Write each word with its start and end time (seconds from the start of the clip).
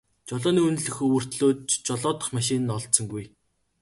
Жолооны 0.29 0.61
үнэмлэх 0.67 0.97
өвөртлөөд 1.05 1.59
ч 1.69 1.71
жолоодох 1.87 2.27
машин 2.37 2.61
нь 2.65 2.73
олдсонгүй. 2.77 3.23